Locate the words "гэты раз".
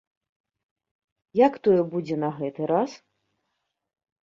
2.41-2.91